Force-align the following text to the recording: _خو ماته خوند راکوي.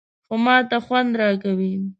_خو 0.25 0.35
ماته 0.45 0.77
خوند 0.85 1.11
راکوي. 1.21 1.73